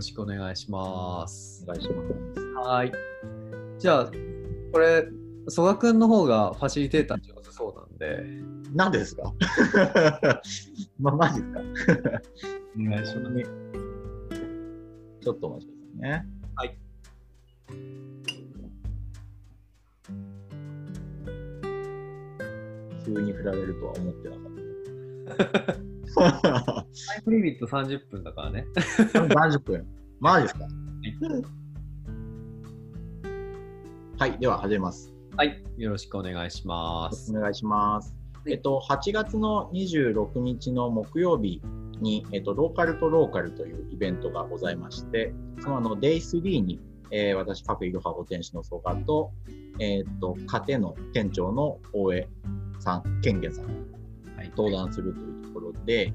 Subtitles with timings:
[0.00, 1.62] ろしくお願いします。
[1.64, 2.02] お願いしま
[2.64, 2.68] す。
[2.68, 2.92] はい。
[3.78, 4.10] じゃあ、
[4.72, 5.06] これ、
[5.48, 8.24] 曽我くんの方がファシリテーター上手そうなんで、
[8.74, 9.32] 何でですか？
[10.98, 11.60] ま、マジですか
[12.80, 13.36] お願いします。
[15.22, 16.26] ちょっとお待ちくださいね。
[16.56, 16.78] はい。
[23.04, 25.70] 急に振られるとは思ってなかった。
[26.20, 28.66] タイムリミット30分だからね。
[28.74, 29.86] 30分。
[30.22, 30.66] マジですか？
[34.18, 35.14] はい、では始めます。
[35.34, 35.64] はい。
[35.78, 37.34] よろしくお願いします。
[37.34, 38.14] お願いします。
[38.46, 41.62] えっと、8月の26日の木曜日
[42.02, 49.32] に、えっと、ローカルとローカルというイベントがございまして、そのあの Day3 に、えー私、各いろはご店主の曽我と、
[49.78, 52.28] えっと、家庭の店長の大江
[52.78, 53.99] さん、健源さんはい。
[54.48, 56.12] 登壇するというところで、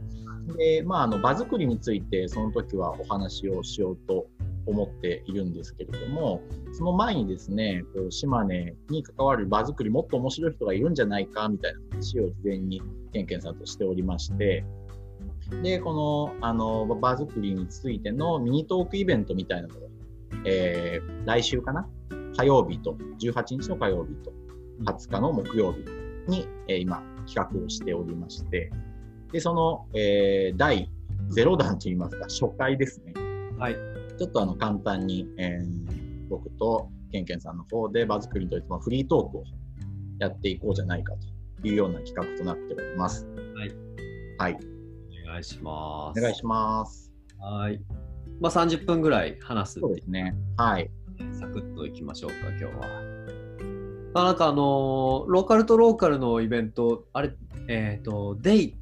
[0.57, 4.27] でまあ、あの場作りについてその時はお話をしようと
[4.67, 6.41] 思っているんですけれども、
[6.73, 12.81] その前にですね、こう島根に関わる場作りもっと面白い人がいるんじゃないかみたいな話を事前に
[13.13, 14.63] ケンケンさんとしておりまして、
[15.63, 19.79] で、このあの場作りについてのミニトークイベントみたいなのを、
[20.45, 21.87] えー来週かな？
[22.37, 24.31] 火曜日と、18日の火曜日と
[24.83, 25.79] 20日の木曜日
[26.27, 28.71] に、えー今企画をしておりまして、
[29.31, 30.89] で、その、えー第
[31.33, 33.13] 0弾といいますか、初回ですね。
[33.57, 33.75] はい。
[34.17, 35.95] ちょっとあの簡単に、えー
[36.29, 39.43] 僕とケンケンさんの方で場作りといってもフリートークを
[40.19, 41.13] やっていこうじゃないか
[41.61, 43.27] というような企画となっております。
[43.55, 43.71] はい。
[44.37, 44.57] はい。
[45.25, 46.19] お願いします。
[46.19, 47.11] お願いします。
[47.39, 47.79] はい。
[48.41, 50.35] まあ、30分ぐらい話すそうですね。
[50.57, 50.89] はい。
[51.31, 53.34] サクッといきましょうか、今日は。
[54.21, 57.35] あなんかあのーローカルとローカルのイベント、あれ、
[57.67, 58.75] えっ、と、デイ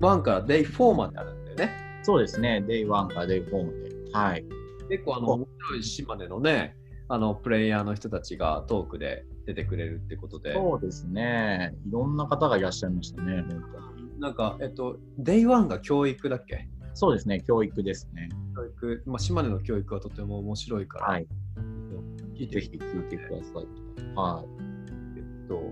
[0.00, 1.70] 1からデイ4まであるんだよね。
[2.02, 2.64] そうですね。
[2.66, 3.94] Day1 から Day4 まで。
[4.12, 4.44] はい。
[4.88, 6.74] 結構あの、お面白い島根のね、
[7.08, 11.74] あの、プレイヤーの人たちがトークで出てくれるってことで、そうですね。
[11.86, 13.42] いろんな方がいらっしゃいましたね。
[13.42, 13.62] 本
[13.96, 14.20] 当に。
[14.20, 16.68] なんか、えっと、デイ1が教育だっけ？
[16.94, 17.42] そうですね。
[17.46, 18.28] 教育ですね。
[18.54, 21.26] 教育、まあ、島根の教育はとても面白いから、はい。
[22.34, 24.14] 聞いてぜひ聞いてください。
[24.14, 24.48] はい。
[25.16, 25.62] えっと、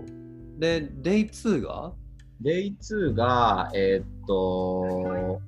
[0.59, 1.93] で、デイ2が
[2.41, 5.39] ？Day2 が、えーっと、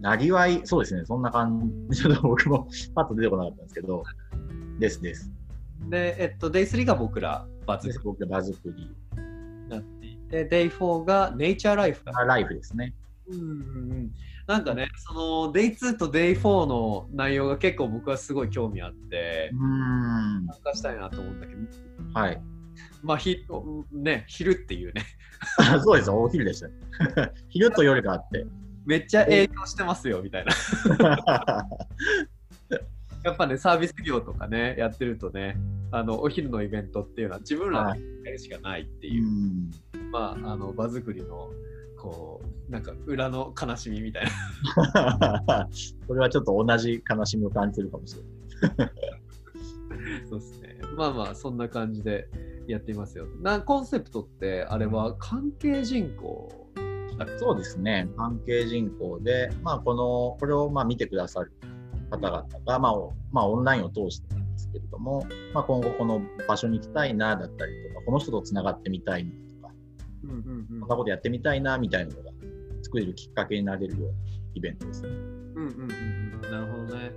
[0.00, 4.04] なりわい、そうですね、そんな感じ、ちょっと僕も パッと出てこなかったんですけど、
[4.78, 5.32] ですです。
[5.88, 12.12] で、えっと、デイ3が僕らバズです僕が場作り、になっていて、デイ4がネイチャーライフだ。
[12.12, 12.94] ライフですね。
[13.28, 13.52] うんうんう
[13.94, 14.12] ん、
[14.46, 21.60] なんかね、そのデイ2とデイ4の内容が結構僕はすごい興味あってう、ーん、参加したいなと思うんだけど、
[22.14, 22.40] はい。
[23.02, 23.44] まあ、ひ
[23.92, 25.02] ね、昼っていうね、
[25.58, 26.68] あ そうです、お昼でした。
[27.48, 28.46] 昼と夜があって。
[28.84, 30.52] めっちゃ影響してますよみたいな。
[33.24, 35.58] やっぱね、サービス業とかね、やってるとね、
[35.90, 39.70] あのお昼のイベントっていうのは自分らはでやるしかないってういう、ん
[40.12, 41.50] まあ、あの場作りの、
[42.10, 44.24] こう、なんか裏の悲しみみたい
[44.94, 45.68] な。
[46.06, 48.92] これはちょっと同じ悲しみを感じるかもしれない。
[50.28, 50.78] そうですね。
[50.96, 52.28] まあまあ、そんな感じで
[52.68, 53.26] やっていますよ。
[53.40, 56.66] なコンセプトって、あれは関係人口
[57.38, 61.52] そうですね、関係人口で、まあ、このこれをまあ見てくださる
[62.10, 69.30] 方々が、まあおまあ、オンラインを通してなんですけれども、まあ、今後この場所に行きたいなだったりとか、この人とつながってみたいな
[70.28, 72.30] うんうんうんこんなことやってみたいなみたいなのが
[72.82, 74.14] 作れるきっかけになれるような
[74.54, 75.08] イベントですね。
[75.08, 77.10] うんうんうんうんなるほどね。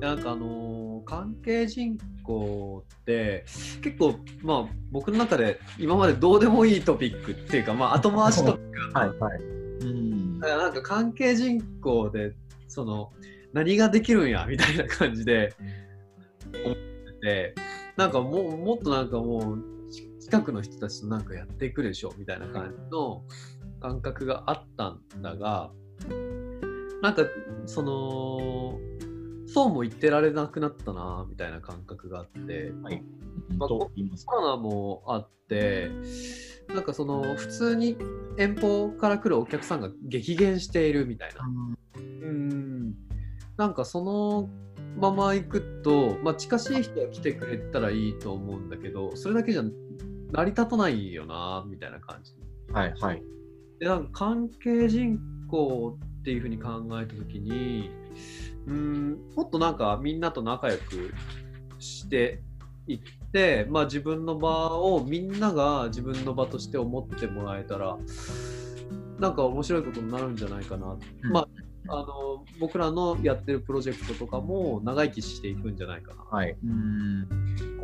[0.00, 3.44] なんかあのー関係人口って
[3.80, 9.42] 結構まあ僕の中で今までどうでもいいトピックっていうかまあ後回しトピックだったはいはい。
[9.42, 12.34] うんだからなんか関係人口で
[12.66, 13.12] その
[13.52, 15.54] 何ができるんやみたいな感じで
[16.64, 16.82] 思って
[17.22, 17.54] て
[17.96, 19.75] なんかもうもっとなんかもう
[20.26, 23.22] 近くの人たちとなんかやっていくでしょみたいな感じの
[23.80, 25.70] 感覚があったんだが
[27.00, 27.22] なんか
[27.66, 28.76] その
[29.46, 33.04] そうも言ってられなくなったなみたいな感覚があってはい。
[33.56, 33.68] まあ。
[33.68, 33.88] コ
[34.32, 35.90] ロナもあって
[36.74, 37.96] なんかその普通に
[38.36, 41.48] 遠方から来るお客さんが激減しているみたいな
[42.00, 42.94] うん
[43.56, 44.50] なんかその
[44.96, 49.62] まま行くと、まあ、近しい人が来てくれたらいいと思うんだけどそれだけじゃ
[50.32, 52.32] 成り立たないよなみたいな感じ。
[52.72, 53.22] はいはい。
[53.78, 55.18] でなんか関係人
[55.48, 57.90] 口っていうふうに考えた時に
[58.66, 61.12] うんもっとなんかみんなと仲良く
[61.78, 62.42] して
[62.86, 62.98] いっ
[63.32, 67.96] て、まあ、自分の場をみんなが自分の場として思ってもらえたら
[69.18, 71.32] なんか面白いことになるんじゃないかな、うん。
[71.32, 71.48] まあ
[71.88, 76.22] あの僕らのやってるプロジェクトとかも長生きしていくんじゃないかな。
[76.22, 76.56] はい。
[76.64, 77.28] うん。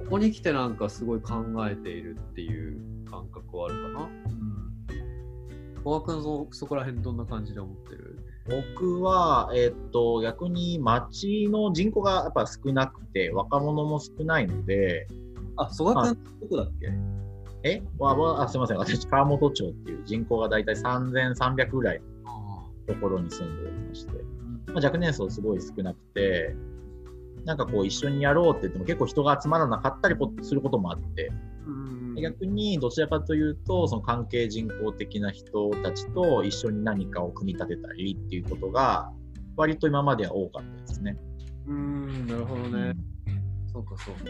[0.04, 4.00] ここに来てなんかすごい考えているっていう感覚はあるかな。
[4.04, 5.82] うん。
[5.84, 8.18] 小川君そそこら辺どんな感じで思ってる？
[8.48, 15.06] 僕は、えっと、逆に町の人口がやっぱ少なくて、若者も少ないので、
[15.56, 16.92] あ、曽我君どこだっけ？
[17.64, 17.82] え？
[17.98, 24.12] わわあすみません、私、川本町っていう人口が大体3300ぐらいあのところに住んでおりまして、
[24.68, 26.56] あまあ、若年層すごい少なくて、
[27.44, 31.30] なんかこう一緒にやろうって言っても結構人が集まらなかったりこすることもあって、
[31.66, 39.10] うん逆にどちらかというと、その関係人口的な人たちと一緒に何かを組み立てたりっていうことが、
[39.56, 41.16] 割と今までは多かったですね。
[41.66, 42.94] うん、なるほどね。
[43.72, 44.24] そうか、そうか。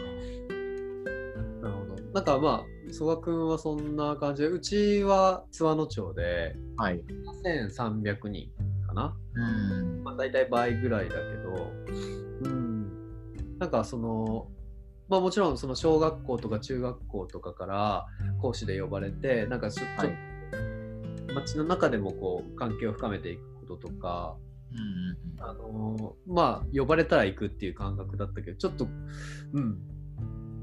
[1.61, 2.03] なるほど。
[2.13, 2.49] なんかま
[2.89, 7.03] あ、曽我君はそんな感じで、うちは津和野町ではい。
[7.67, 8.49] 7300人
[8.93, 9.17] かな。
[9.35, 10.03] うん。
[10.03, 11.71] まあ、大体倍ぐらいだけど、
[12.43, 12.87] うん。
[13.59, 14.47] なんかその、
[15.09, 18.05] まあもちろんその小学校とか中学校とかから
[18.41, 20.33] 講師で呼ばれて、なんかちょっと、はい
[21.33, 24.35] 街の中でもこう関係を深めていくこととか、
[24.71, 28.87] うんあのーまあ呼ばれたら行くっていう感覚だったけどちょっと
[29.53, 29.77] うん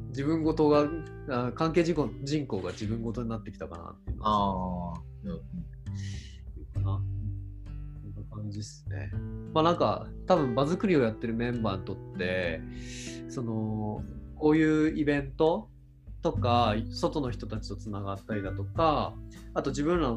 [0.09, 0.87] 自分ごとが
[1.29, 7.01] あ関係人口人口が自分ごとになってきたかなっていうのはああ、うんいうかな。
[8.51, 9.11] じですね。
[9.55, 12.61] まあなんか多分場作りをやってるメンバーにとって
[13.29, 14.03] その
[14.37, 15.69] こういうイベント
[16.23, 19.15] とか外の人たちとつながったりだとか
[19.55, 20.17] あと自分ら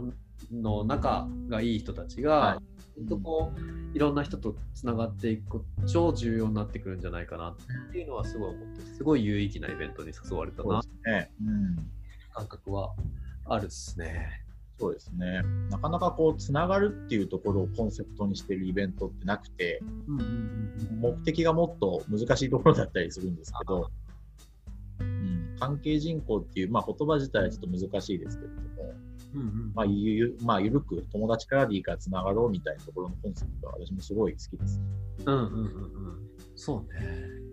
[0.51, 2.73] の仲がいい人たちが、はい
[3.09, 11.31] とこういろんな人とつながっていく超重要になってくるんじゃないかなっていうのはすごい思ってるすごい有意義なイベントに誘われたなね。
[11.43, 11.75] うん。
[12.33, 12.93] 感覚は
[13.45, 14.42] あるっすね。
[14.83, 15.41] そうですね。
[15.69, 20.53] なかなかこう、つながるっていうところをコンセプトにしてるイベントってなくて、うんうんうん
[20.99, 23.91] 目的がもっと難しいところだったりするんですけど、
[24.99, 28.93] うん、関係人口っていう、まあ、言葉自体はちょっと難しいですけれども、
[29.33, 34.81] うんうんまあ、ゆゆまあ、ゆるく友達からでいいからつながろうみたいなところのコンセプトは私もすごい好きです。
[35.25, 35.73] うんうんうんうん
[36.55, 37.43] そうね。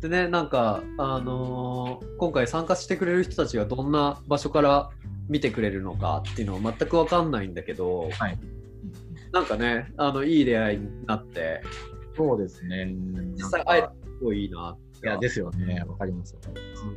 [0.00, 4.90] でね、なんか、あのー今回参加してくれる人たちがどんな場所から
[5.28, 8.38] 見てくれるのかっていうのは全くわかんないんだけど、はい。
[8.42, 8.58] うん
[9.32, 11.60] なんかね、あのいい出会いになって、
[12.16, 12.94] そうですね。
[13.36, 15.06] 実際会えてすごいいいなって。
[15.06, 15.84] いや、ですよね。
[15.86, 16.36] わかります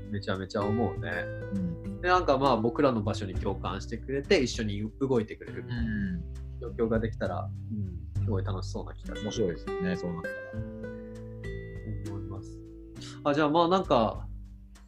[0.10, 1.12] めちゃめちゃ思うね。
[1.54, 2.02] うん。
[2.02, 6.24] で、なんかまあ僕らの場所に共感してくれて、一緒に動いてくれるうん。
[6.60, 7.50] 状況ができたら、
[8.16, 9.28] うん、すごい楽しそうな気がする。
[9.28, 9.96] 面白いですよね。
[9.96, 10.34] そうなったら。
[12.16, 12.60] 思います。
[13.24, 14.28] あ、じゃあまあなんか、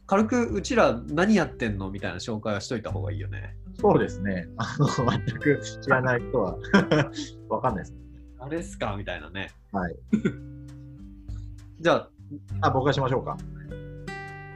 [0.06, 3.56] 軽くうちら何やってんのみたいな紹介はしといた方がいいよね。
[3.80, 4.48] そうですね。
[4.58, 6.56] あの、全く知らない人は
[7.48, 7.94] わかんないです。
[8.38, 8.94] あれっすか？
[8.96, 9.50] みたいなね。
[9.72, 9.96] はい。
[11.80, 12.10] じゃあ、
[12.60, 13.36] あ、僕がしましょうか。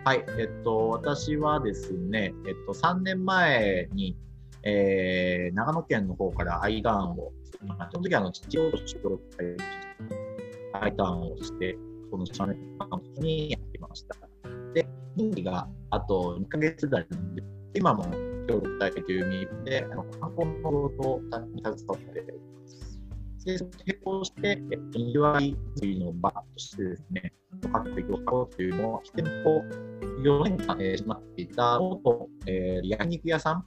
[0.04, 0.24] はい。
[0.38, 4.16] えっと、私はですね、えっと、3年前に、
[4.62, 7.32] えー、長野県の方から愛願を、
[7.66, 9.56] まあその時はあの、父親と仕事会
[10.74, 11.76] 愛願をして、
[12.10, 14.27] この3年間にやってました。
[14.74, 14.86] で、
[15.16, 17.42] 任期があと2ヶ月ぐらいなんで、
[17.74, 18.04] 今も
[18.48, 23.00] 協力隊という意味で、あの観光の労働に携わっております。
[23.44, 27.32] で、並行して、え、にぎわい作りの場としてですね、
[27.72, 29.64] 各地を買うというのを、店舗
[30.22, 33.64] 4年間、えー、閉まっていた元、えー、焼肉屋さん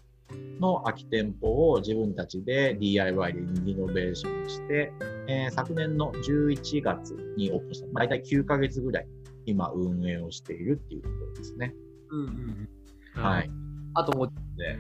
[0.60, 4.94] の空き店舗を自分たちで DIY でリノベーションして、
[5.28, 9.08] えー昨年の11月にオープンした、大体9ヶ月ぐらい
[9.52, 11.76] 今運営をしているっていうところですね。
[12.10, 12.68] うんうん
[13.16, 13.24] うん。
[13.24, 13.52] はい。。
[13.94, 14.78] あともうちょっとで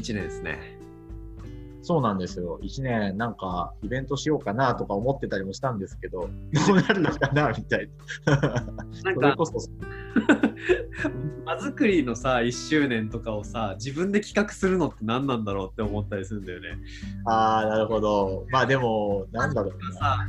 [0.00, 0.76] 1年ですね。
[1.86, 2.58] そうなんですよ。
[2.64, 6.28] 1年なんかイベントしようかなとか思ってたりもしたんですけど、
[6.66, 7.88] どうなるのかなみたい
[8.24, 8.34] な。
[8.34, 8.66] なんか
[9.14, 9.52] それこそ、
[11.46, 16.70] 場作りのさ1周年とかをさ自分で企画するのって何なんだろうって思ったりするんだよね。
[17.24, 18.46] ああ、なるほど。
[18.50, 20.26] まあでも、なんだろうさ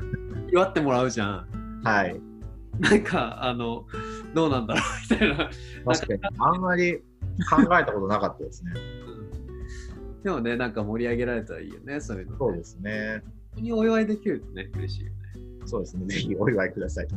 [0.51, 1.81] 祝ってもらうじゃん。
[1.81, 1.91] な。
[1.91, 2.21] はい。
[2.79, 3.86] なんかあの
[4.34, 5.50] どうなんだろうみたいな。
[5.93, 6.36] 確かに。
[6.39, 6.98] あんまり
[7.50, 8.72] 考えたことなかったですね。
[10.24, 12.38] でもねなんか盛り上げられたらいいよねそういうの、ね。
[12.39, 13.22] そうですね。
[13.24, 15.17] 本当にお祝いできるとね嬉しいよね。
[15.65, 16.05] そうですね。
[16.07, 17.07] ぜひお祝いください。
[17.12, 17.15] す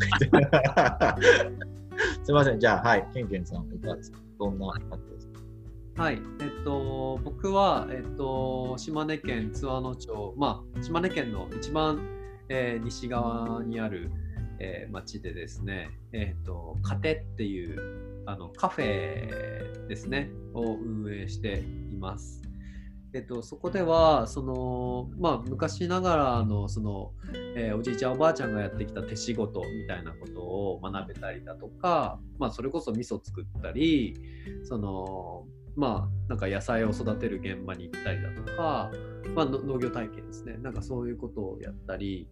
[2.29, 2.61] みません。
[2.61, 3.09] じゃあ、はい。
[3.13, 4.19] ケンケンさんいかがですか？
[4.39, 6.03] どんな感じですか？
[6.03, 12.01] はい、えっと、僕は、えっと、島根県津和野町、まあ、島根県の一番、
[12.49, 14.11] えー西側にある、
[14.61, 22.43] えー町でですね、えっと、カテっていうあのカフェですね、を運営しています。
[23.13, 27.13] えっと、そこではその、まあ、昔ながらのその、
[27.57, 34.17] えー、おじいちゃんおばあちゃんがやってきた手仕事みたいなことを学べたりだとか、まあ、それこそ味噌作ったり
[34.63, 38.93] その、まあ、なんか野菜を育てる現場に行ったりだとか、
[39.35, 42.29] まあ、農業体験ですねなんかそういうことをやったり、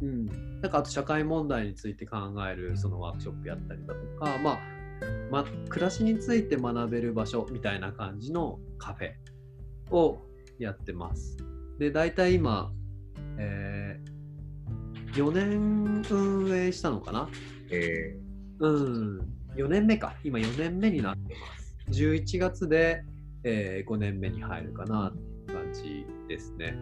[0.00, 2.18] うん、なんかあと社会問題について考
[2.50, 4.58] えるそのワークショップやったりだとか、まあ
[5.30, 10.18] ま、暮らしについて学べる場所みたいな感じのカフェを
[10.58, 11.36] やってます。
[11.78, 12.72] で、大体今、
[13.38, 17.28] えー、4年運営したのかな？
[17.70, 19.20] えー、うん、
[19.56, 20.14] 4年目か。
[20.22, 21.76] 今4年目になってます。
[21.90, 23.02] 11月で、
[23.44, 26.76] えー、5年目に入るかなって感じですね。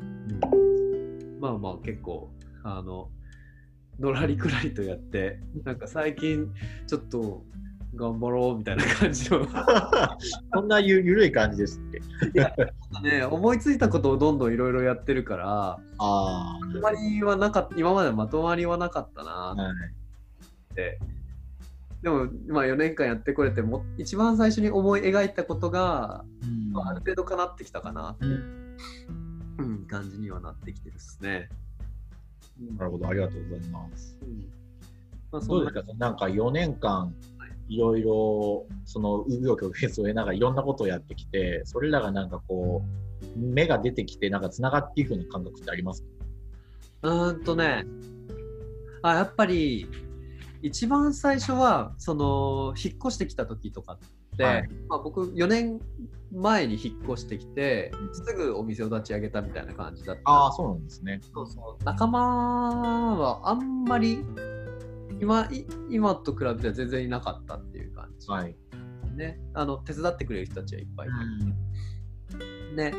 [0.00, 0.04] う
[1.36, 2.30] ん、まあまあ結構、
[2.66, 3.10] あの、
[4.00, 6.52] のらりくらいとやって、なんか最近
[6.86, 7.44] ちょっと
[7.94, 9.46] 頑張ろうみたいな感じの。
[10.52, 12.02] そんなゆゆるい感じですっけい
[12.34, 12.54] や
[13.02, 19.96] ね思いついたことをどんどんいろいろやってるからあまとまりはなかった今までまとまりはなかったなはい
[20.72, 20.98] って、
[22.02, 26.72] でもまあ4年間やってこれても一番最初に思い描いたことが、うん。
[26.72, 28.76] まあ、ある程度かなってきたかなって、うん。
[29.58, 31.48] うん、感じにはなってきてるですね。
[32.58, 34.18] なるほど、ありがとうございます。
[34.22, 34.48] うん。
[35.32, 37.14] まあ、そどうんでなすかなんか4年間、
[37.68, 37.78] い。
[37.78, 42.82] ろいろ、その、う余曲折を得ながらいろんなことをやってきて、それらがなんかこ
[43.34, 46.08] う、芽が出てきて、なんか繋がっていくような感覚ってありますか？
[47.02, 47.84] うーんとね。
[49.02, 49.86] あやっぱり
[50.62, 54.06] 一番最初はその引っ越してきた時とかって、
[54.44, 54.68] はい。
[54.88, 55.80] まあ、僕4年
[56.32, 60.22] 前に引っ越してきてすぐお店を立ち上げたみたいな感じだった。
[60.24, 61.20] ああ、そうなんですね。
[61.34, 61.84] そうそう。
[61.84, 64.24] 仲間はあんまり
[65.20, 68.56] 今い今と比べては全然いなかったっていう感じ、はい。
[69.16, 71.10] ね、あの手伝ってくれる人たちはいっぱいい
[72.70, 72.92] る、ね、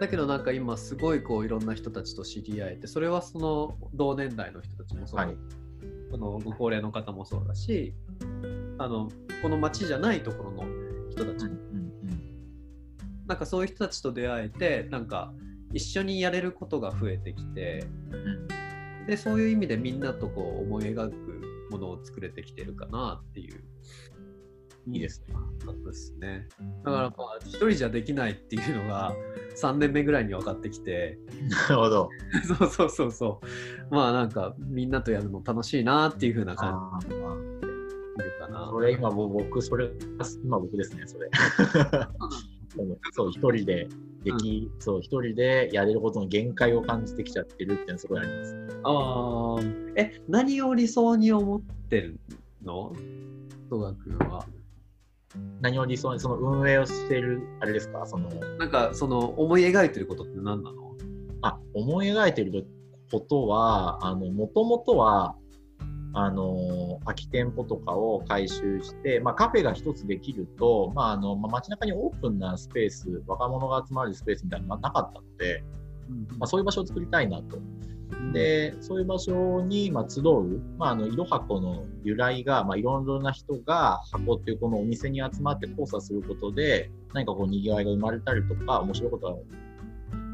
[0.00, 5.36] だけどなんか今すごいこういろんな人たちと知り合えてそれはその同年代の人たちもそうだ、はい
[6.16, 7.94] そのご高齢の方もそうだし
[8.78, 9.10] あの
[9.42, 10.64] この町じゃないところの
[11.10, 11.66] 人たち、うんうん
[13.26, 15.32] なんかそういう人たちと出会えてなんか
[15.72, 17.84] 一緒にやれることが増えてきて
[19.08, 23.64] でそういう意味でみんなとこう思い描くものを作れてきてるかなっていう
[24.88, 25.34] いいですね。
[25.34, 26.48] 感覚ですね。
[26.84, 29.14] だからまあ一人じゃできないっていうのが
[29.56, 31.18] 3年目ぐらいに分かってきて
[31.68, 32.10] なるほど。
[32.58, 33.40] そうそうそうそ
[33.90, 37.08] うまあなんかみんなとやるの楽しいなっていう風な感あじ
[38.46, 38.68] かな。
[38.70, 39.90] それ今もう僕、それ、
[40.44, 41.30] 今僕ですね、それ。
[43.12, 43.88] そ う、一人で
[44.24, 48.80] でき、そう、一人でやれることの限界を感じてきちゃってるっていうのはすごいあります。
[48.84, 52.18] あーえ何を理想に思ってる
[52.62, 52.92] の？
[53.70, 54.46] 戸川君は。
[55.66, 60.94] 何を理想に、その運営をしてる、あれですか、その、なんかその思い描いてることって何なの？
[61.42, 62.66] あ、思い描いてる
[63.10, 65.34] ことは、あの、もともとは、
[66.14, 75.64] あの、空き店舗とかを回収して、まあ、カフェが一つできると、まあ、あの、まあ、街中にオープンなスペース、若者が集まるスペースみたいなのがなかったので、
[76.38, 77.58] まあ、そういう場所を作りたいなと。
[78.32, 89.36] で、そういう場所に、まあ、集う、まあ、あの、色箱の由来が、まあ、いろいろな人が箱っていうこのお店に集まって交差することで、何かこう、賑わいが生まれたりとか、面白いことが、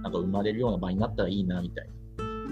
[0.02, 1.88] なんか生まれるような場になったらいいな、みたい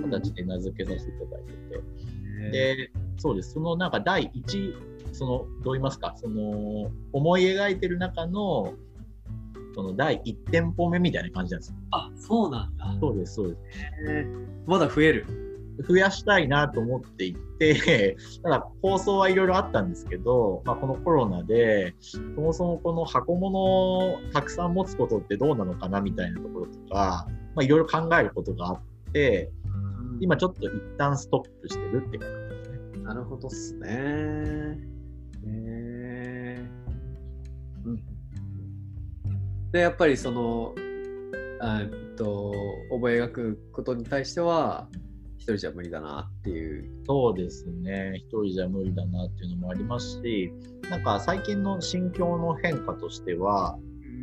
[0.03, 2.51] な形で名付けさせていただいてて。
[2.51, 3.53] で、そうです。
[3.53, 4.75] そのなんか第一、
[5.13, 8.75] その、どう言いますか、その、思い描いてる中の、
[9.75, 11.77] その第一店舗目みたいな感じなんですよ。
[11.93, 12.97] あそうなんだ。
[13.01, 14.27] そうです、そうです。
[14.67, 15.27] まだ増える？
[15.89, 28.81] 増やしたいなと思っていて、 ただ構想はいろいろあったんですけど、まあ、このコロナで、そもそもこの箱物をたくさん持つことってどうなのかなみたいなところとか、まあ、いろいろ考えることがあっ
[29.13, 29.51] て、
[30.21, 33.03] 今ちょっと一旦ストップしてるって感じですね。
[33.05, 33.89] なるほどっすね。
[33.89, 36.71] へえ
[37.87, 38.03] うん。
[39.73, 40.75] で、やっぱりその、
[41.61, 42.53] あえっと、
[42.91, 44.89] 覚え描くことに対しては、
[45.37, 47.05] 一人じゃ無理だなっていう。
[47.07, 48.13] そうですね。
[48.17, 50.53] 一人じゃ無理だなっていうのもありますし、
[50.91, 53.79] なんか最近の心境の変化としては、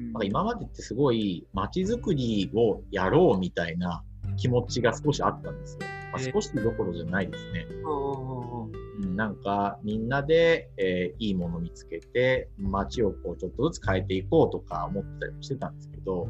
[0.07, 4.03] なんか今までってすごい街づくりをやろうみたいな
[4.37, 5.79] 気持ちが少しあったんですよ。
[6.11, 7.65] まあ、えー少しどころじゃないですね。
[7.85, 16.27] あうん、なんかみんなで、えーいいもの見つけて街をこうちょっとずつ変えていこうとか思ったりもしてたんですけど、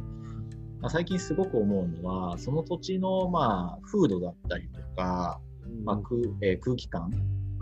[0.82, 5.40] まあ、最近すごく思うのはその土地のまあ風土だったりとか、
[5.86, 7.12] まあ空えー空気感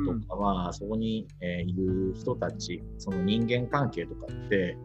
[0.06, 4.78] とかは、そこに、えーいる人たちその人間関係とかって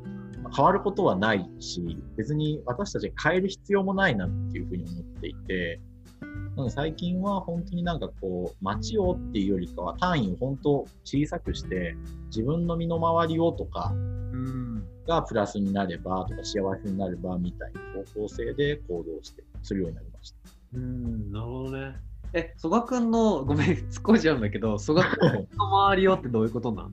[0.56, 5.80] 変わることはないし、別に私たち変える必要もないなっていうふうに思っていて、
[6.20, 11.96] なので最近は本当になんかこう、街をっていうよりかは単位を本当小さくして、
[12.26, 14.84] 自分の身の回りをとかうん。
[15.06, 17.80] がプラスになればとか幸せになればみたいな
[18.14, 20.36] 方向性で行動して、するようになりました。
[20.74, 21.96] うん、なるほどね。
[22.32, 26.92] え、曽我くんの、ごめん、突っ込んじゃうんだけど、曽我くんの周りよってどういうことなん？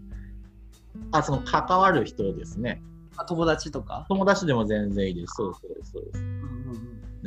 [1.11, 2.81] あ、その関わる人ですね。
[3.17, 4.05] あ友達とか？
[4.09, 5.33] 友達でも全然いいです。
[5.37, 6.19] そうそうです、そうです。
[6.19, 6.56] うんうん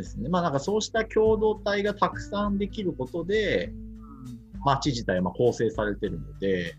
[0.00, 0.28] ですね。
[0.28, 3.72] まあなんかそうした共同体がたくさんできることで、
[4.64, 6.74] 街自体はまあ構成されてるので、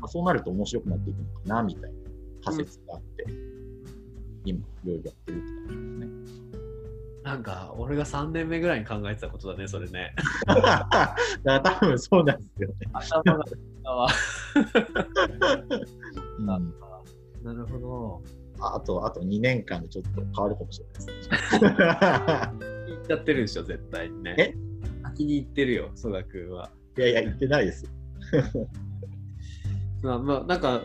[0.00, 1.98] まあ、そうなると面白くなっていくのかな、みたいな
[2.44, 3.26] 仮説があって、
[4.44, 6.50] 今、いろいろやってるって感じですね。
[7.22, 10.14] なんか、俺が3年目ぐらいに考えてたことだね、それね。
[10.46, 12.74] だから多分そうなんですよね。
[12.92, 13.38] 頭
[13.84, 14.08] がわ
[16.38, 16.58] うん、な
[17.54, 18.22] るほど。
[18.60, 21.30] ああと、あと2年間でちょっと変わるかもしれないです。
[22.92, 24.34] 行っちゃってるでしょ、絶対にね。
[24.38, 24.54] え？
[25.02, 26.70] 先に行ってるよ、曽我くんは。
[26.96, 27.90] いやいや、言ってないです。
[30.02, 30.80] まあ、まあ、なんか、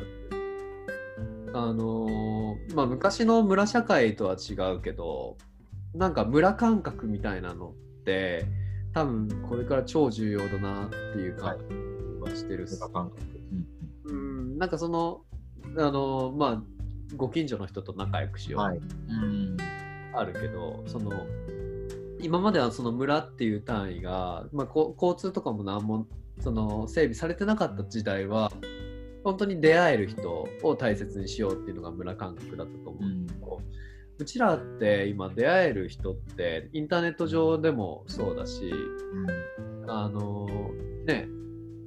[1.54, 5.38] あのーまあ、昔の村社会とは違うけど、
[5.94, 8.46] なんか村感覚みたいなのって、
[8.94, 13.22] 多分これから超重要だなっていう感じはしてるっす無感覚。
[14.06, 14.22] うんう
[14.56, 15.22] ん、なんかその、
[15.78, 16.64] あのーまあ、
[17.16, 18.78] ご近所の人と仲良くしよう、はい。
[18.78, 18.82] う
[19.12, 19.58] ん。
[20.14, 21.12] あるけど、その、
[22.22, 26.08] 今まではその村っていう単位が、まあ、こ交通とかも何も
[26.40, 28.52] その整備されてなかった時代は
[29.24, 33.62] 本当に出会える人を大切にしようっていうのが村感覚だったと思うんだけど、
[34.18, 38.72] うちらって今出会える人ってインターネット上でもそうだし
[39.84, 39.92] うん。
[39.92, 40.48] あの
[41.06, 41.28] ね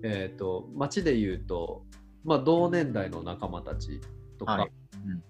[0.03, 1.85] えっ、と街で言うと、
[2.25, 4.01] まあ、同年代の仲間たち
[4.39, 4.73] とか、はい。
[5.07, 5.23] うん。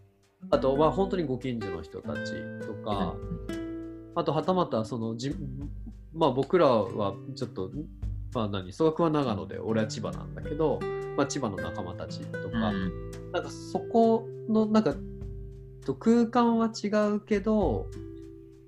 [0.51, 2.33] あとは本当にご近所の人たち
[2.67, 3.15] とか、
[4.15, 5.35] あとはたまたそのじ、
[6.15, 7.71] まあ、僕らはちょっと、
[8.35, 10.81] まあ何、曽我君は長野で俺は千葉なんだけど、
[11.17, 13.11] まあ、千葉の仲間たちとか、うん。
[13.33, 14.95] なんかそこのなんか
[15.85, 17.87] と空間は違うけど、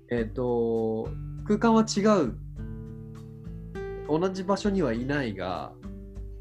[0.09, 1.09] えっ、と
[1.45, 2.35] 空間は違う。
[4.07, 5.71] 同じ場所にはいないが、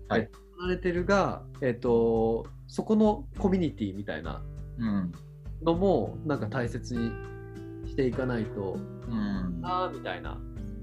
[0.08, 0.28] はい
[0.68, 4.42] れてるが、えっ、とそこのコミュニティみたいな
[4.78, 5.12] うん。
[5.62, 7.10] のもなんか大切に
[7.86, 9.62] していかないとうん。
[9.92, 10.38] みたいな、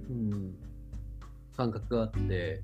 [0.09, 0.53] うん、
[1.55, 2.61] 感覚があって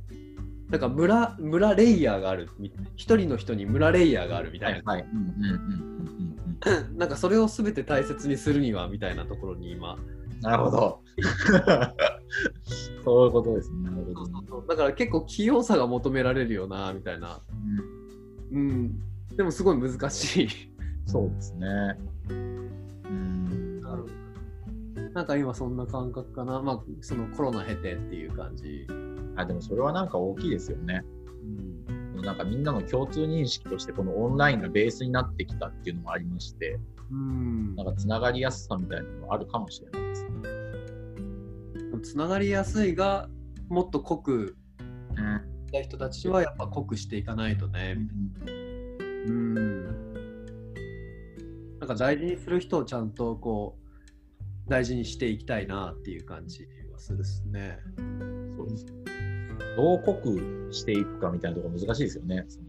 [0.69, 5.11] なんか村村レイヤーがあるみ一人の人に村レイヤーがあるみたな、はいいはい。
[5.11, 6.97] うんうんうんうんうん。
[6.97, 9.97] なんかそれを全て大切にするにはみたいなところに今
[10.43, 10.99] なるほど。
[13.03, 13.89] そういうことですね。
[13.89, 14.67] なるほどね。
[14.67, 17.41] だから結構器用さが求められるよなみたいな、
[18.51, 18.99] うん、
[19.35, 20.47] でもすごい難しい
[21.05, 21.67] そうですね。
[22.29, 22.63] うん。
[25.13, 28.87] なんか今そんな感覚かなまあそのコロナ経てっていう感じ、
[29.35, 31.03] あ、でもそれはなんか大きいですよね。
[31.87, 36.79] うんなんかみんなの共通認識としてこのオンラインがベースになってきたっていうのもありまして、
[37.11, 40.02] うんなんかつながりやすさみたいなのもあるかもしれない。
[42.03, 43.29] つながりやすいが
[43.69, 44.57] もっと濃く
[45.17, 45.53] うん。
[45.71, 47.97] た人たちはやっぱ濃くしていかないとね。
[49.27, 49.85] うん。
[51.79, 53.77] なんか大事にする人をちゃんとこ
[54.67, 57.79] う大事にしていきたいなっていう感じはするっすね。
[58.55, 58.85] そうです。
[59.75, 62.45] どう濃くしていくかみたいなところ難しいですよね。
[62.47, 62.59] そ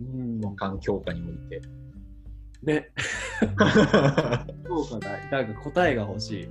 [0.00, 1.60] うんの環境下において。
[2.62, 2.90] ね。
[4.66, 5.30] そうかだ。
[5.30, 6.48] なんか答えが欲しい。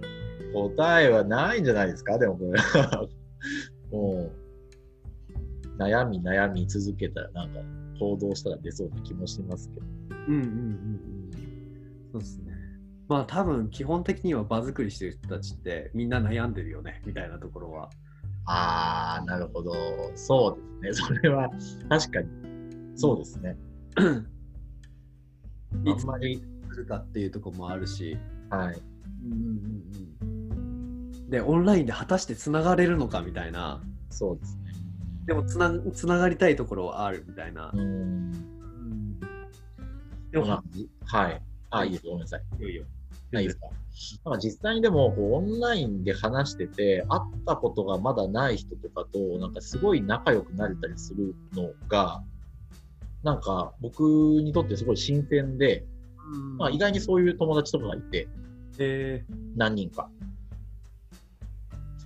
[0.53, 2.59] 答えはないんじゃないですか、でもこれ。
[3.91, 7.59] もう、悩み悩み続けたら、なんか
[7.99, 9.85] 行動したら出そうな気もしますけど。
[10.27, 11.31] うんうんうんうん。
[12.11, 12.53] そうですね。
[13.07, 17.89] まあ多分基本的には場作りしてる人たちってみんな悩んでるよねみたいなところは。
[18.45, 19.73] あー、なるほど。
[20.15, 21.07] そうですね。
[21.19, 21.49] それは
[21.89, 22.29] 確かに。
[22.95, 23.57] そうですね。
[25.85, 28.17] いつまり、するかっていうところもあるし。
[28.49, 28.81] はい。
[29.25, 29.47] うんうんうん
[30.21, 30.36] うん、
[31.29, 34.73] でオンラインで果たしてつながれるのかみたいなそうですね。
[35.25, 37.79] でもつなつながりたいところはあるみたいなう、ん。
[37.79, 38.31] うん
[40.31, 41.41] でもまあはい。
[41.69, 42.05] あ、いいです。
[42.05, 42.41] ごめんなさい。
[42.59, 42.83] いよいよ
[43.33, 43.57] いいです
[44.23, 44.37] か？
[44.37, 52.23] 実際にでもオンラインで話してて、会ったことがまだない人とかと、なんかすごい仲良くなれたりするのが、
[53.23, 55.83] なんか僕にとってすごい新鮮で、
[56.33, 58.29] うんまあ、意外にそういう友達とかがいて、
[58.79, 60.09] え何人か。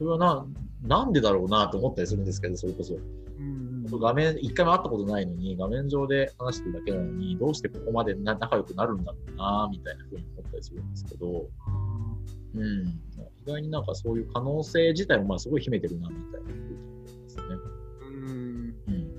[0.02, 0.46] それはな、
[0.82, 2.96] なんでだろうなと思ったりするんですけど、それこそ。
[2.96, 11.46] ーうん画面、一回も会ったことないのに、画面上で話してるだけなのに、どうしてここまでな仲良くなるんだろうな、みたいな風に思ったりするんですけど、
[12.56, 12.88] うん。
[12.88, 17.44] 意外になんかそういう可能性自体もまあすごい秘めてるな、みたいな風に思いますね。
[18.02, 19.12] うんうん。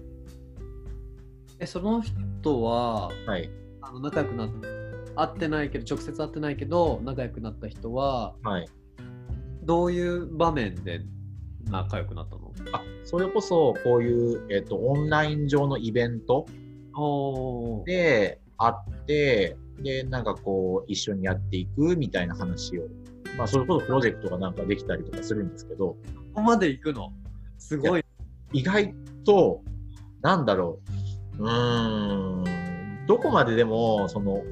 [1.61, 3.49] えその人ははい。
[3.83, 4.51] あの仲良くなっ
[5.15, 8.69] 会ってないけど直接会ってないけど仲良くなった人ははい。
[9.63, 11.03] どういう場面で
[11.71, 12.53] 仲良くなったの？
[12.73, 16.47] あ、それこそ、こういう、えっ、と、オンライン上のイベント
[17.87, 22.83] で会って、で、なんかこう、一緒にやっていくみたいな話を、
[23.39, 25.97] まあ、それこそプロジェクトがなんかできたりとかするんですけど、こ
[26.35, 27.13] こまで行くの？
[27.59, 28.05] すごい。
[28.53, 28.95] 意外
[29.25, 29.63] と、
[30.21, 30.81] なんだろ
[31.39, 34.43] う、うーん、どこまででも、その、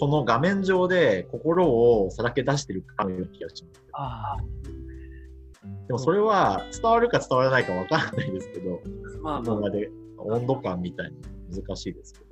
[0.00, 3.84] この画面上で心をさらけ出してるかのような気がします。
[3.92, 4.36] あ
[5.88, 8.80] でもそれは伝わるか伝わらないかわからないですけど、
[9.18, 11.18] あまあまここまで温度感みたいな
[11.54, 12.26] 難しいですけど。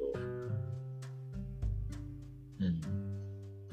[2.61, 2.81] うん。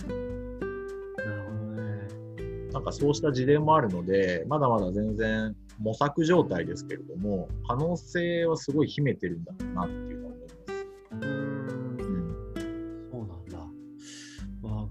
[0.03, 2.71] あ、なるほどね。
[2.73, 10.11] なんかそうした事例もあるので、まだまだ全然模索状態ですけれども、可能性はすごい秘めてるんだろうなってい。
[10.11, 10.14] う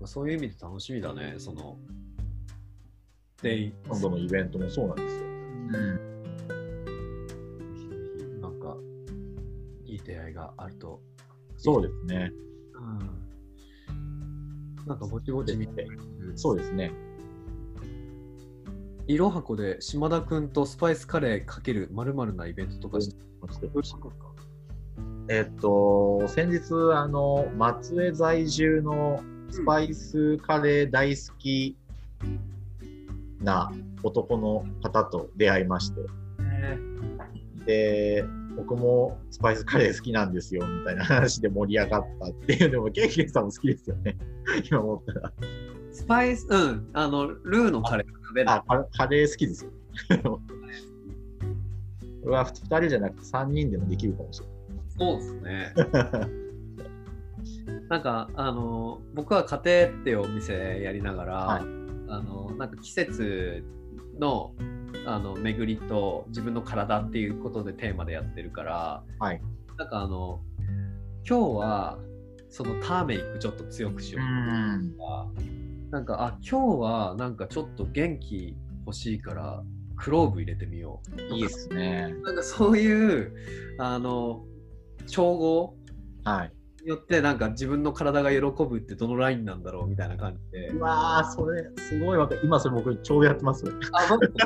[0.05, 1.35] かそういう意味で楽しみだね。
[1.39, 1.77] その。
[3.43, 5.23] で、今度のイベントもそうなんですよ。
[5.25, 5.27] う
[8.39, 8.41] ん。
[8.41, 8.77] なんか、
[9.85, 11.01] いい出会いがあると。
[11.57, 12.33] そうですね。
[12.75, 14.87] うん。
[14.87, 15.87] なんかぼちぼち見て。
[16.37, 16.93] そうですね。
[19.07, 23.17] いろはこで島田くんとスパイスカレーかけるまるなイベントとかして
[25.29, 29.23] えっと、先日、あの、松江在住の
[29.55, 31.77] スパイスカレー大好き
[33.41, 33.71] な
[34.03, 36.01] 男の方と出会いまして、
[37.65, 38.25] で、
[38.57, 44.17] 僕もスパイスカレー好きなんですよ、みたいな話で盛り上がったっていうのも、ケイケイさんも好きですよね。
[44.69, 45.33] 今思ったら。
[45.93, 48.57] スパイス、うん、あの、ルーのカレー食べない。
[48.57, 49.71] あ、カカレー好きですよ。
[50.25, 50.41] こ
[52.25, 54.47] れは2人じゃなくて3人でもできるかもしれ
[54.99, 55.75] そうですね。
[57.89, 63.65] なんか、あの、僕は家庭ってお店やりながら、はいあの、なんか季節
[64.19, 64.53] の、
[65.07, 69.41] あの、巡りと自分の体っていうことでテーマでやってるから、はい。
[69.77, 70.41] なんかあの、
[71.29, 71.99] 今日は、
[72.51, 74.95] そのターメリックちょっと強くしようん。
[74.97, 75.27] とか、
[75.91, 79.63] なんか、あ、今日はなんかちょっと元気欲しいから、
[79.97, 81.35] クローブ入れてみよう。
[81.35, 82.15] いいですね。
[82.25, 83.33] なんかそういう、
[83.79, 84.45] あの、
[85.07, 85.77] 調合
[86.25, 86.53] はい。
[86.85, 90.81] によってなんか自分の体が喜ぶってどのラインなんだろうみたいな感じでう。
[90.81, 92.41] わー、それ、すごいわかる。
[92.45, 93.65] 今それ僕ちょうどやってます。
[93.65, 94.37] やあ、僕 って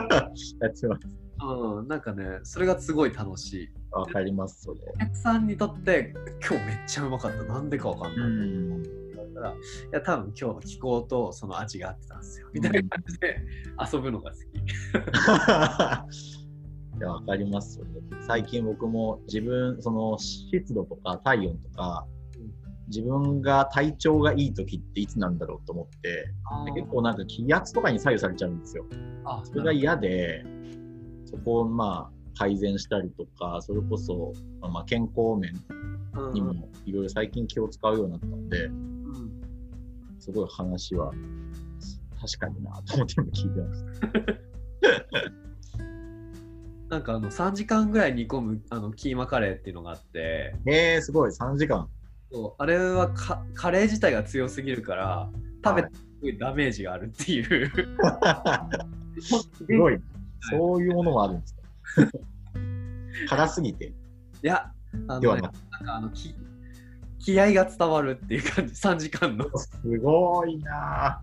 [0.87, 1.19] ます。
[1.41, 3.69] うん、なんかね、それがすごい楽しい。
[3.91, 4.81] わかります、それ。
[4.95, 6.15] お客さんにとって
[6.49, 7.43] 今日めっちゃうまかった。
[7.45, 8.29] なんでかわかんない。
[8.29, 8.83] ん。
[8.83, 8.89] だ
[9.35, 9.57] から、い
[9.93, 12.49] や、多分今日の気候とその味が合ってたんですよ。
[12.53, 13.37] みたいな感じで
[13.93, 14.41] 遊ぶのが好き。
[16.99, 17.89] いや、わかります、それ。
[18.27, 22.07] 最近僕も自分、その湿度とか体温とか、
[22.89, 26.33] 自分が体調がいい時っていつなんだろうと思って、
[26.67, 28.85] で結構なんか気圧とかに左右されちゃうんですよ。
[29.25, 30.45] あ、それが嫌で、
[31.27, 35.53] そこをまあ改善したりとか、それこそまあ健康面
[36.15, 36.53] うんにも
[36.87, 38.99] いろいろ最近気を使うようになったので、うん
[40.19, 41.13] すごい話は
[42.21, 44.09] 確かになと思って今聞いてました。
[46.89, 51.89] なんかあの3時間ぐらい煮込むあのキーマカレーっていうのがあって、えー、すごい、3時間。
[52.31, 55.31] そうあれはかカレー自体が強すぎるから、
[55.65, 57.71] 食べはてすごいダメージがあるっていう。
[59.21, 59.99] すごい。
[60.51, 61.63] そういうものもあるんですか。
[63.29, 63.93] 辛すぎてい
[64.43, 64.71] や、
[65.09, 65.53] あの、ね、なんか
[65.97, 66.35] あのき
[67.19, 69.47] 気合が伝わるっていう感じ、3時間の。
[69.59, 71.21] すごいな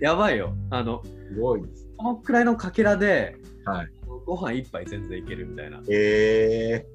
[0.00, 0.54] やばいよ。
[0.70, 1.88] あの、ぁすごいです。
[1.96, 3.88] このくらいのかけらで、はい。
[4.26, 5.80] ご飯一杯全然いけるみたいな。
[5.88, 6.86] え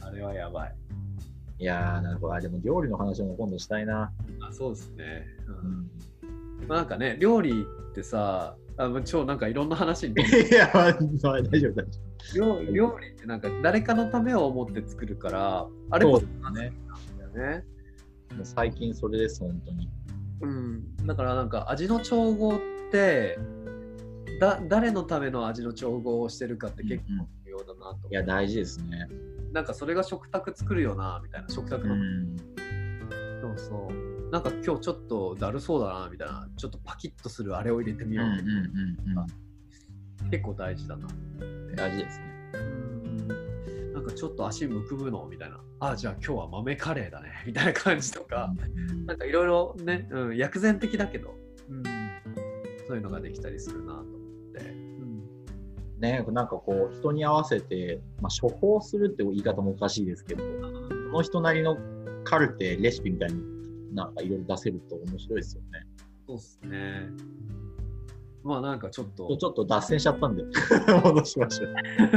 [0.00, 0.74] あれはやばい。
[1.58, 2.34] ー、いやー、なるほど。
[2.34, 4.12] あでも料理の話も今度したいな。
[4.40, 5.26] あそうですね。
[5.46, 5.90] ううんん、
[6.68, 11.70] まあ、なんかね、料理ってさ、あもう超なんかいろんな話に いや、まあ大丈夫、大丈
[12.34, 17.64] 料料理ってなんか誰かのためを思って作るから、あれこそそうですねなんだよね。
[18.30, 18.36] 夫。
[18.36, 19.88] もう最近それです、本当に。
[20.40, 22.58] うん、だからなんか味の調合っ
[22.90, 23.38] て
[24.40, 29.08] だ誰のための味の調合をしてるかって結構うんうん重要だなと思う、いや、大事ですね。
[29.54, 32.36] なんかそれが食卓作るよなみたいな食卓の、うん。
[33.40, 34.30] そうそう。
[34.30, 38.46] なんか今日ちょっとだるそうだなみたいなちょっとパキッとするあれを入れてみよう、うんうんうん
[40.22, 40.30] うん。
[40.30, 41.06] 結構大事だな。
[41.76, 42.24] 大事ですね。
[42.54, 43.92] うん。
[43.92, 45.26] なんかちょっと足むくむの？
[45.30, 45.60] みたいな。
[45.78, 47.44] あ、じゃあ今日は豆カレーだね。
[47.46, 48.52] みたいな感じとか、
[49.06, 51.32] なんかいろいろね、うん、薬膳的だけど、
[51.68, 51.82] うん、
[52.88, 54.13] そういうのができたりするなと
[55.98, 61.76] ね、なんかこう人に合わせて、まあ、処方するって言い方もおかしいですけど、その人なりの
[62.24, 65.86] カルテ、レシピみたいになんかいろいろ出せると面白いですよね。
[66.26, 67.08] そうっすね。
[68.42, 70.42] まあなんかちょっと、ちょっと脱線しちゃったんで、
[71.02, 71.74] 戻しましょう。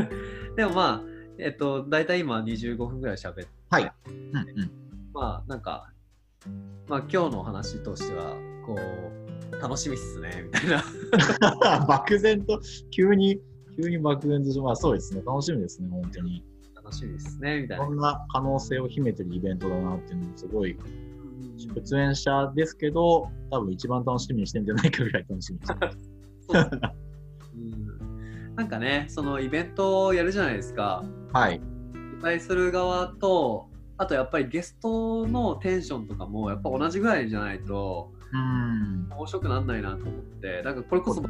[0.58, 1.02] でもまあ、
[1.38, 3.92] えっと、大体今25分ぐらい喋って、はい。
[4.08, 4.72] うんうん、
[5.14, 5.94] まあなんか、
[6.88, 8.36] まあ今日の話としては、
[8.66, 11.86] こう、楽しみっすね、みたいな。
[11.88, 12.60] 漠然と、
[12.92, 13.42] 急に、
[13.82, 16.44] 急に漠然と、まあそうですね、楽しみですね、本当に。
[16.76, 17.86] 楽しみですね、みたいな。
[17.86, 21.08] こんな可能性を秘めてるイベントだなっていうのもすごい、うん
[21.58, 25.98] 出演者ですけど、多分一番楽しみにしてんじゃないかぐらい楽しみにしてます。
[27.56, 31.04] うんなんかね、そのイベントをやるじゃないですか。
[31.32, 31.62] はい。
[32.20, 39.08] 主催する側と、あとやっぱりゲストのテンションとかもやっぱ同じぐらいじゃないとうん。
[39.12, 41.28] 面白くならないなと思って、なんかこれこそね。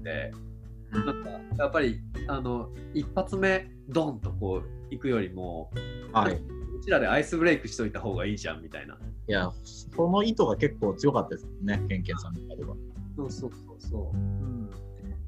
[0.00, 0.47] って、うん
[0.92, 5.70] なんかやっぱりあの一発目ドンとこう行くよりも、
[6.12, 6.34] はい。
[6.34, 8.94] うちらでアイスブレイクしといた方がいいじゃんみたいな。
[8.94, 12.76] いや、その意図が結構強かったですね、ケンケンさんの中では。
[13.16, 14.16] そうそうそうそう。
[14.16, 14.48] うん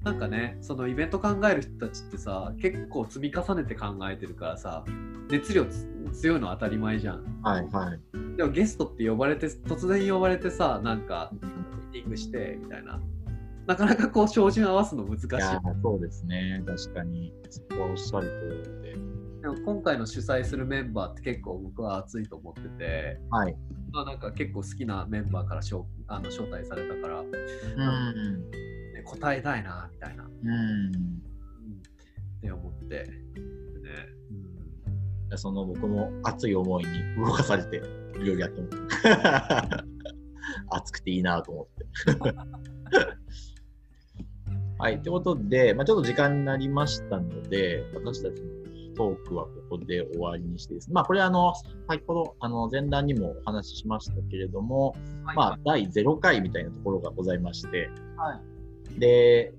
[0.02, 4.84] なんかね、そのイベント考える人たちってさ、結構積み重ねて考えてるからさ、
[5.30, 7.40] 熱量つ強いのは当たり前じゃん。
[7.42, 8.36] はいはい。
[8.36, 12.98] でもゲストって呼ばれて、突然呼ばれてさ、なんか、ミーティングして、みたいな。
[13.70, 15.26] なかなかこう、照準合わすの難しい。
[15.26, 16.60] いや、そうですね。
[16.66, 17.32] 確かに。
[17.48, 18.26] そこはおっしゃる
[18.64, 18.94] 通りで。
[19.42, 23.56] でも今回の主催するメンバーって結構僕は熱いと思ってて、はい。
[23.92, 27.28] まあ、なんか結構好きなメンバーから招あの招待されたから、ね、
[28.96, 29.04] うん。
[29.04, 30.24] 答えたいな、みたいな。
[30.24, 30.48] うん。
[30.48, 30.92] うん
[32.38, 33.12] って思って、ね。
[34.34, 39.84] うんその僕も熱い思いに動かされて、いろいろやってます。
[40.70, 41.86] 熱くていいなと思って。
[44.80, 45.02] はい。
[45.02, 48.48] ということで、まあ、ちょっと時間になりましたので、私たちの
[48.96, 50.88] トークはここで終わりにしてです。
[50.88, 50.94] ね。
[50.94, 51.52] まあ、これあの、
[51.86, 55.36] 先ほど、あの、前段にもお話ししましたけれども、はい。
[55.36, 58.40] まあ、第0回みたいなところがございまして、は
[58.96, 58.98] い。
[58.98, 59.52] で、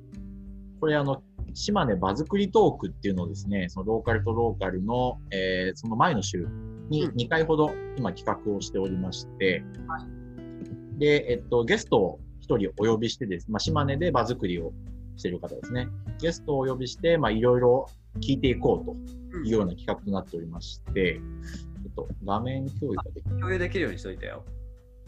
[0.79, 1.21] これあの、
[1.53, 6.47] 島根場作りトークっていうのをですね、そのローカルとローカルの、えーその前の週
[6.89, 7.15] にうん。
[7.15, 10.03] 2回ほど今企画をしておりまして、は
[10.97, 14.73] で、えっと、ゲストを1人お呼びしてです、まあ、島根で場作りを
[15.17, 15.87] している方ですね。
[16.19, 17.87] ゲストをお呼びして、まあ、いろいろ
[18.19, 18.85] 聞いていこう
[19.33, 21.21] というような企画となっておりまして、
[21.83, 24.43] えっと、画面共有ができ共有できるようにしといてよ。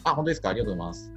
[0.03, 0.49] あ、本当ですか？
[0.49, 1.11] ありがとうございます。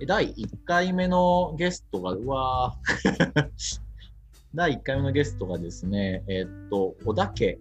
[0.00, 3.50] え第1回目のゲストが、うわー
[4.54, 7.58] 第1回目のゲストがですね、えーっと、小田家、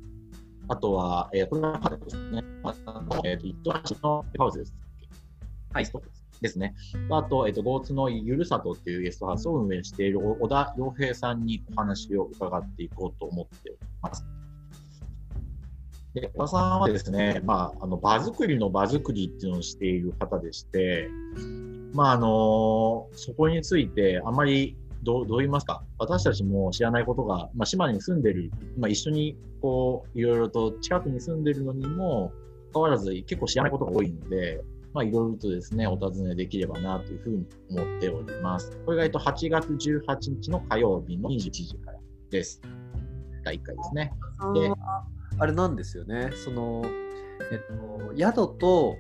[0.68, 2.44] あとは、えー、これはですね。
[3.24, 4.74] えーっと、糸橋のハウスです。
[5.74, 6.02] はいゲスト
[6.42, 6.76] ですね。
[7.10, 14.26] あと、えっと、ゴーツのゆるさとっていうゲストハウスを運営している小田洋平さんにお話を伺っていこうと思っております。
[16.14, 21.10] で、小田さんはですね、まあ、あの、場作りの場作りっていうのをしている方でして、
[21.94, 25.84] まあ、あのそこについてあまりどうどう言いますか？
[25.98, 32.34] 私たちも知らないことが、まあ、島に住んでる、まあ、一緒にこういろいろと近くに住んでるのにも
[32.68, 34.62] かかわらず結構知らないことが多いので、
[34.98, 38.76] まあ、いろいろとですねお尋ねできればなというふうに思っております。
[38.84, 40.02] これがえっと8月18
[40.42, 42.00] 日の火曜日の21時から
[42.32, 42.60] です。
[43.44, 44.12] 第1回ですね。
[44.56, 44.72] で
[45.38, 46.32] あれなんですよね。
[46.44, 46.84] その、
[47.52, 48.96] えっと、宿と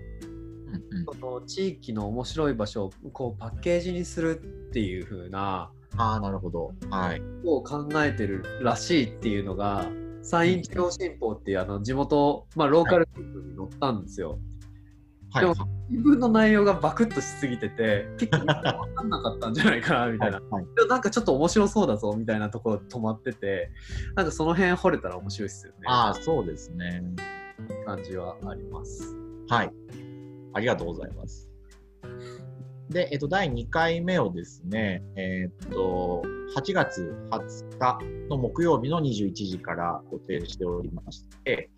[0.67, 6.73] うんうん、その地域の面白い場所をこうパッケージにするっていう風なああ、なるほど。
[6.91, 7.21] はい。
[7.43, 9.87] を考えてるらしいっていうのが
[10.21, 14.37] 山陰地方新報っていうあの地元、まあ、ローカル新聞に載ったんですよ。
[15.31, 15.41] はい。
[15.41, 20.41] でも新聞の内容がバクッとしすぎてて結構分かんなかったんじゃないかなみたいな。
[20.49, 23.71] はいなんかちょっと面白そうだぞみたいなところ止まってて
[24.15, 25.79] なんかその辺掘れたら面白いですよね。
[25.85, 27.03] ああ、そうですね。
[27.85, 29.15] 感じはあります。
[29.49, 29.71] はい。
[30.53, 31.49] ありがとうございます。
[32.89, 36.23] で、えっと、第2回目をですね、えっと、
[36.55, 41.69] 8月20日の木曜日の21時から固定しておりまして、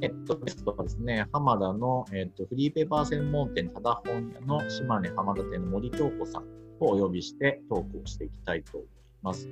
[0.00, 6.42] えっと、ゲストはですね、浜田の、えっと、フリーペーパー専門店、ただ本屋の島根浜田店の森京子さん
[6.80, 8.88] をお呼びしてトークをしていきたいと思い
[9.22, 9.48] ます。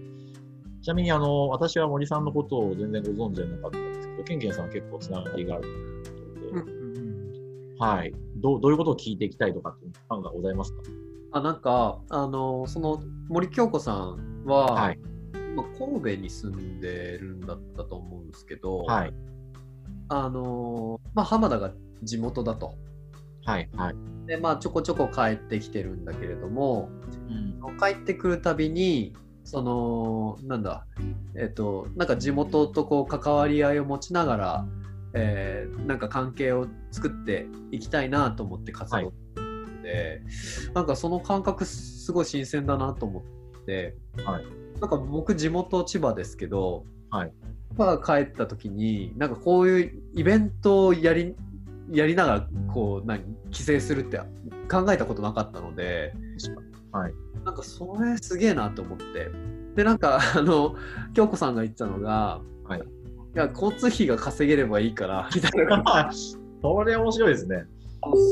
[0.83, 8.15] ちなみに、あの、私は森さんのことを全然ご存知じゃなかったんですけど、ケンケンさんは結構つながりがあるということで、はい。
[8.37, 10.83] どうどういうことを聞いていきたいとかっていう案がございますか？
[11.33, 14.99] あなんかあのその森京子さんは、はい
[15.53, 19.15] 今神戸に住んでるんだったと思うんですけど、はい。
[20.11, 22.75] あのまあ、浜田が地元だと。
[23.45, 23.71] はい。
[23.77, 23.95] はい。
[24.27, 26.91] で、まあ、ちょこちょこ帰ってきてるんだけれども、
[27.63, 27.79] うん。
[27.79, 30.85] 帰ってくるたびに、その、なんだ、
[31.37, 34.67] えっ、と、なんか地元とこう関わり合いを持ちながら、
[35.13, 40.23] えーなんか関係を作っていきたいなと思って活動してて、
[40.75, 44.45] なんかその感覚すごい新鮮だなと思って、はい
[44.81, 47.33] なんか僕地元千葉ですけど、はい
[47.77, 51.35] まあ帰った時になんかこういうイベントをやり
[51.91, 54.19] やりながらこう何帰省するって
[54.71, 56.15] 考えたことなかったので。
[56.93, 57.15] はい。
[57.45, 59.31] なんかそれすげえなと思って
[59.75, 60.75] でなんかあの
[61.15, 62.83] 京子さんが言ってたのが、はい
[63.33, 67.65] いや交通費が稼げればいいから みたいなそれ面白いですね。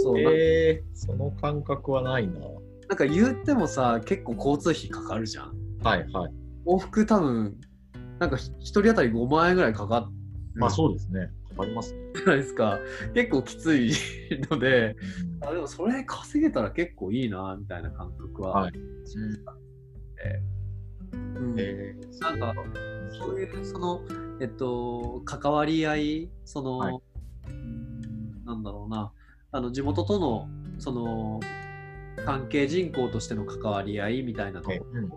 [0.02, 2.40] そうえー、その感覚はないな。
[2.88, 5.52] なんか言ってもさ結構交通費かかるじゃん
[5.84, 6.32] はいはい。
[6.66, 7.56] 往復多分
[8.18, 10.06] なんかひ一人当たり5万円ぐらいかかる。
[10.54, 11.30] まあそうですね。
[11.50, 11.98] かかりますね。
[12.14, 12.78] じゃないですか。
[13.14, 13.92] 結構きつい
[14.50, 14.96] ので
[15.40, 18.72] あでもそれ稼げたら結構いいなみたいな感覚は、はい。
[21.36, 21.54] うん。
[21.58, 22.54] えー、なんか
[23.12, 24.02] そういうその
[24.40, 27.00] えっと関わり合いその、はい。
[27.50, 29.12] うんなんだろうな。
[29.50, 31.40] あの地元とのその
[32.28, 35.10] 関係人口としての関わり合いみたいなとこえうんうんうん。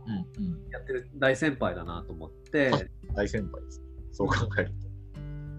[0.72, 3.82] やってる大先輩だなと思って、はい大先輩です。
[4.14, 4.72] そう考える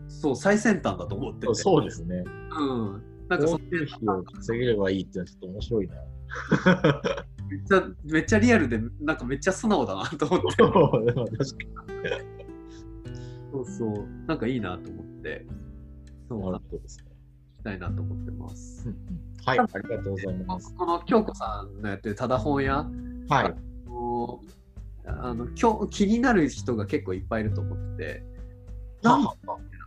[0.09, 1.55] そう最先端だと思っててと。
[1.55, 2.25] そうですね。
[2.59, 5.95] うん、なんかそ交通費を稼げればいいってのはちょっと面白いな。
[7.51, 10.73] めっちゃめっちゃリアルでなんかめっちゃ素直だなと思って そう
[13.53, 15.45] そうそうなんかいいなと思って
[16.31, 17.12] そうなるほどですね。
[17.62, 18.88] きたいなと思ってます。
[18.88, 20.75] うんうんはい、ありがとうございます。
[20.75, 22.87] この京子さんのやってるただ本屋
[23.29, 23.55] はい。
[25.05, 28.22] あの今日気になる人が結構いっぱいいると思ってて
[29.03, 29.29] なん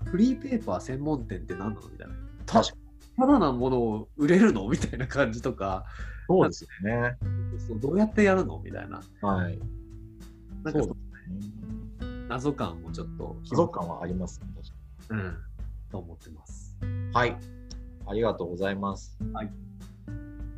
[0.06, 2.14] フリーペーパー専門店って何なのみたいな
[2.46, 2.78] た確か
[3.18, 5.86] ただなものを売れるのみたいな感じとか
[6.28, 7.18] そうですよね。
[7.66, 9.60] そうどうやってやるのみたいなはい。
[10.64, 10.94] なんかそうで
[12.00, 12.18] すね。
[12.28, 14.48] 謎感もちょっと貴族感はありますね。
[14.56, 14.76] 確か
[15.10, 15.38] うん
[15.92, 16.78] と思ってます。
[16.82, 17.55] にはい。
[18.08, 19.18] ありがとうございます。
[19.34, 19.52] はい。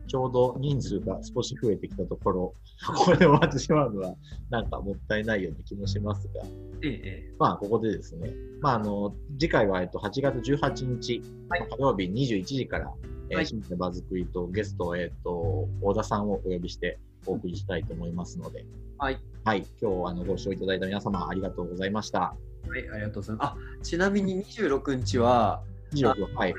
[0.08, 2.54] ちょうど人数が少し増えてきたところ、
[2.88, 4.16] ここで終わってしまうのは、
[4.50, 6.44] なんかもったいないような気もしますが、
[6.82, 12.94] えええまあ、ここでですね、まあ、あの、次回は、えっと、8月18日、はい火曜日21時から、
[13.30, 18.66] えーはい新ネバ作りとゲスト、えっと、大田さんをお呼びしてお送りしたいと思いますので、
[18.98, 19.20] はい。
[19.44, 19.66] はい。
[19.82, 22.34] 今日、あの、ご視聴いただいた皆様、ありがとうございました。
[22.68, 23.48] えはい、ありがとうございます。
[23.48, 25.62] あちなみに26日は
[25.94, 26.54] 26はい。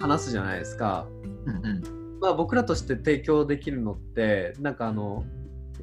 [0.00, 1.06] 話すじゃないですか。
[1.46, 1.68] うんう
[2.16, 2.18] ん。
[2.20, 5.24] まあ、僕らとして提供できるのってなんかあの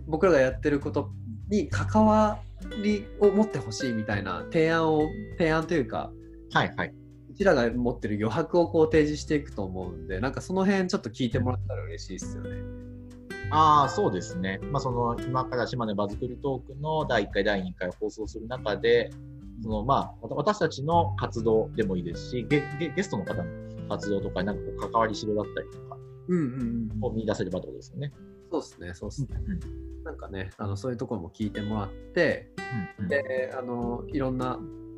[0.08, 1.10] 僕らがやってること
[1.50, 2.40] に関わ
[2.84, 6.12] りを持ってほしいみたいな提案を提案というか
[6.52, 6.94] はいはい。
[7.30, 12.88] うちらが持ってる余白をこう提示していくと思うんでなんかその辺ちょっと聞いてもらったら嬉しいですよね。
[13.50, 14.60] ああ、そうですね。
[14.72, 19.10] まあ、その、今から島根バズクルトークの第1回、第2回放送する中で、
[19.64, 23.46] その、まあ、私たちの活動でもいいですし、ゲゲゲストの方の
[23.88, 25.98] 活動とかになんかこう関わりしろだったりとか
[27.02, 28.14] を見出せればってことですよね。
[28.52, 29.28] そうですねそうですね。
[29.48, 32.50] うんなんかねあのそういうところも聞いてもらって
[32.98, 34.58] うんうんであのいろんな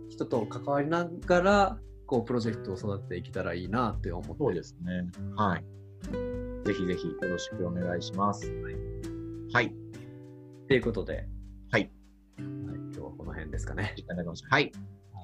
[0.09, 5.07] 人と関わりながらこうプロジェクトを育てていけたらいいなって思ってそうですね。
[5.35, 5.63] はい。
[6.65, 8.51] ぜひぜひよろしくお願いします。
[9.53, 9.73] はい。
[10.67, 11.27] ということで、
[11.71, 11.81] はい。
[11.81, 11.91] はい、
[12.37, 13.95] 今日はこの辺ですかね。
[14.49, 14.71] はい。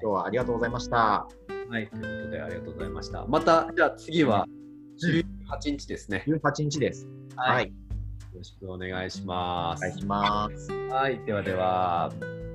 [0.00, 1.28] 日はありがとうございました。
[1.68, 3.26] はい、ということでありがとうございました。
[3.26, 4.46] また、じゃあ次は
[5.62, 6.24] 18日ですね。
[6.26, 7.08] 18日です。
[7.36, 7.68] は、はいい。
[7.68, 7.74] よ
[8.36, 9.80] ろしくお願いします。
[9.80, 10.72] お願いします。
[10.72, 12.45] はい、ではでは。